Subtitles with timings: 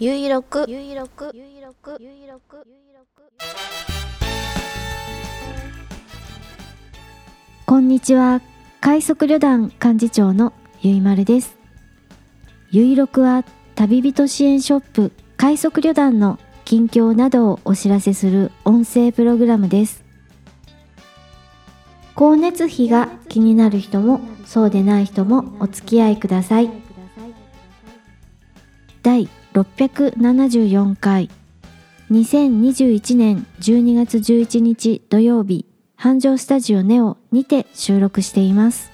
[0.00, 3.32] ゆいろくゆいろくゆいろくゆいろくゆいろく
[7.64, 8.40] こんにちは。
[8.80, 10.52] 快速旅団幹事長の
[10.82, 11.56] ゆいまるです。
[12.72, 13.44] ゆいろくは
[13.76, 20.02] 旅人支援ショップ快速旅団の近況などをお知らせする音声プログラムです。
[22.16, 26.70] 光熱費が気になる人もそうでない人もお付き合いください。
[29.04, 31.30] 第674回。
[32.10, 38.90] 2021年12月11日土曜日繁盛スタジオネオにて収録しています。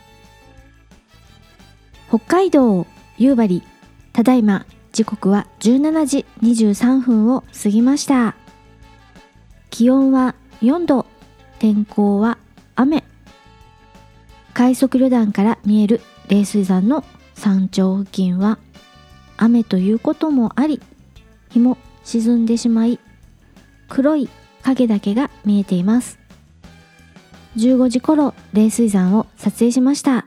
[2.08, 2.86] 北海道
[3.16, 3.62] 夕張
[4.12, 8.36] ただいま時刻は17時23分を過ぎました。
[9.70, 11.06] 気温は4度
[11.58, 12.36] 天候は
[12.76, 13.02] 雨。
[14.52, 17.02] 快速旅団から見える冷水山の
[17.34, 18.58] 山頂付近は
[19.42, 20.80] 雨ということもあり
[21.50, 23.00] 日も沈んでしまい
[23.88, 24.28] 黒い
[24.62, 26.18] 影だけが見えています。
[27.56, 30.26] 15時頃冷水山を撮影しました。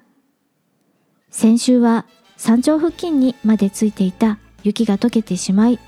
[1.29, 2.05] 先週は
[2.35, 5.79] 山頂付近にまでついていた雪が溶けてしまい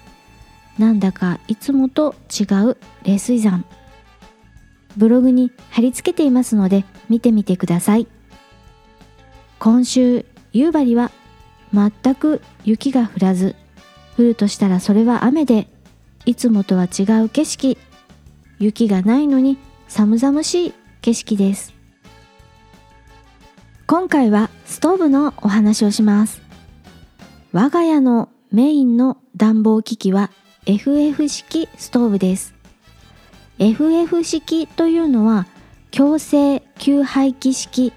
[0.77, 3.65] なんだかいつもと違う冷水山。
[4.97, 8.07] ブログに貼り付けていますので見てみてください。
[9.59, 11.11] 今週夕張は
[11.75, 13.55] 全く雪が降らず
[14.17, 15.67] 降るとしたらそれは雨で
[16.25, 17.77] いつもとは違う景色
[18.59, 21.73] 雪がないのに寒々しい景色です。
[23.85, 26.41] 今回はストーブのお話をします。
[27.51, 30.31] 我が家のメインの暖房機器は
[30.65, 32.55] FF 式ストーブです。
[33.59, 35.45] FF 式というのは
[35.91, 37.93] 強制給排気式。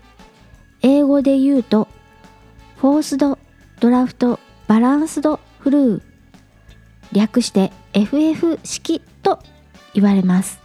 [0.82, 1.88] 英語で言うと
[2.76, 3.38] フォースド
[3.80, 6.02] ドラフトバランスドフルー
[7.12, 9.38] 略して FF 式と
[9.94, 10.60] 言われます。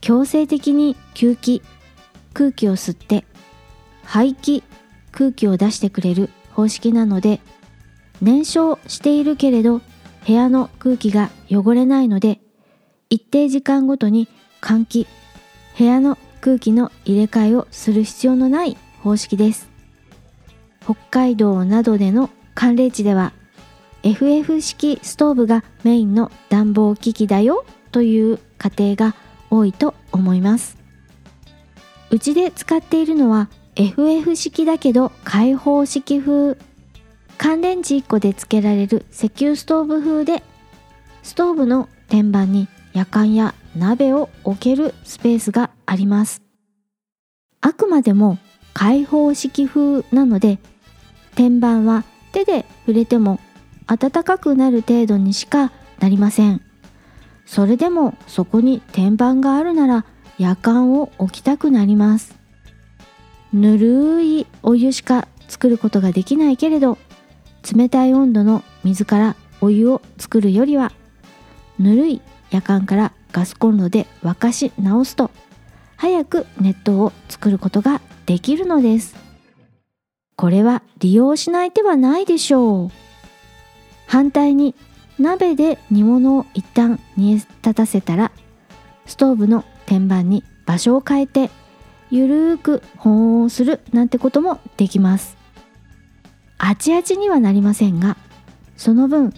[0.00, 1.62] 強制的に吸気
[2.32, 3.24] 空気を吸って
[4.04, 4.62] 排気
[5.10, 7.40] 空気を出してくれる方式なので
[8.22, 9.80] 燃焼しているけれど
[10.26, 12.40] 部屋の空気が汚れないので
[13.10, 14.28] 一定時間ごとに
[14.60, 15.06] 換気
[15.76, 19.75] 部屋の空気の入れ替えをする必要のない方式です。
[20.86, 23.32] 北海道などでの寒冷地では
[24.04, 29.16] FF 式ストーブがメインの暖房機器だよという家庭が
[29.50, 30.78] 多いと思います。
[32.12, 36.56] うちで使っているのは FF 式だけど開放式風。
[37.36, 40.44] 乾電池1個でつけられる石油ストーブ風で
[41.24, 46.42] ストーブの天板に夜間や鍋を置けるスペースがあります。
[47.60, 48.38] あくまでも
[48.72, 50.60] 開放式風なので
[51.36, 53.38] 天板は手で触れても
[53.86, 55.70] 暖かくなる程度にしか
[56.00, 56.62] なりません。
[57.44, 60.04] それでもそこに天板があるなら
[60.38, 62.34] 夜間を置きたくなります。
[63.52, 66.98] ぬるいお湯しか作ることができないけれど
[67.76, 70.92] 冷たい温度の水からお湯を作るよりは
[71.78, 75.30] ぬるい夜間からガスコンロで沸かし直すと
[75.96, 79.25] 早く熱湯を作ることができるのです。
[80.36, 82.90] これは利用しない手はないでしょう。
[84.06, 84.74] 反対に
[85.18, 88.30] 鍋で煮物を一旦煮え立たせたら
[89.06, 91.50] ストーブの天板に場所を変えて
[92.10, 95.36] ゆるーく保温するなんてこともできます。
[96.58, 98.16] あちあちにはなりませんが
[98.76, 99.32] その分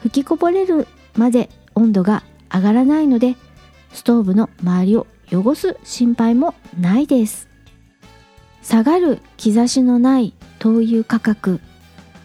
[0.00, 0.86] 吹きこぼれる
[1.16, 3.36] まで温度が上がらないので
[3.92, 7.48] ストーブの周りを汚す心配もないです。
[8.68, 11.60] 下がる兆しのない灯油価格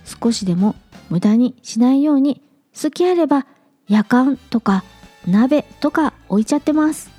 [0.05, 0.73] 少しでも
[1.11, 2.41] 無駄にしないように
[2.73, 3.45] 好きあれば
[3.87, 4.83] 夜間とか
[5.27, 7.11] 鍋とか置いちゃってます。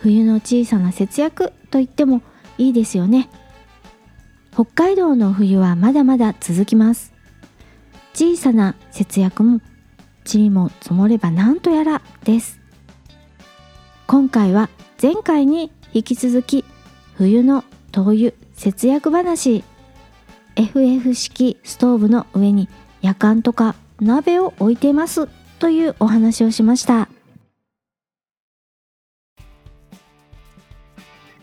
[0.00, 2.20] 冬の小さな節約と言っても
[2.58, 3.30] いいですよね。
[4.52, 7.14] 北海道の冬はまだまだ続きます。
[8.12, 9.62] 小さな節約も
[10.30, 12.60] 塵も積もればなんとやらです。
[14.06, 14.68] 今回は
[15.00, 16.66] 前回に引き続き
[17.14, 17.64] 冬の
[17.96, 19.64] 灯油節約話
[20.54, 22.68] FF 式ストーブの上に
[23.00, 25.28] 夜間とか鍋を置いてます
[25.58, 27.08] というお話をしました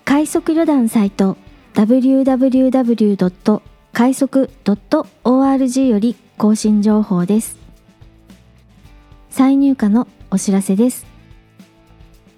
[0.05, 1.37] 快速旅団サイト
[1.73, 3.61] www.
[3.91, 4.51] 快速
[5.23, 7.57] .org より更新情報です
[9.31, 11.07] 再入荷のお知らせです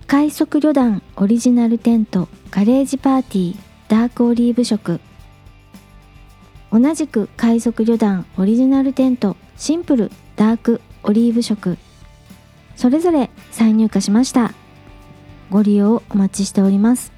[0.07, 4.99] 快速旅団オリジナルテントガレージパーティーダークオリーブ色
[6.71, 11.77] 同じく海賊旅団オリジナルテントシンプルダークオリーブ色
[12.75, 14.53] それぞれ再入荷しました。
[15.49, 17.14] ご利用お待ちしております。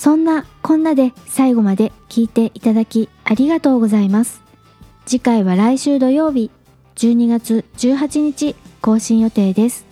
[0.00, 4.40] そんなこんなで最後まで聞いていただきありがとうございます
[5.04, 6.50] 次回は来週土曜日
[6.94, 9.84] 12月18日更新予定です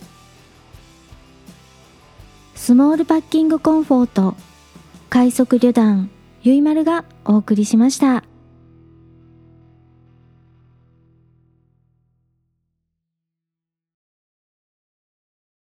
[2.55, 4.35] スモールパッキングコンフォート
[5.11, 6.09] 快速旅団
[6.41, 8.28] ゆいまるがお送りしました。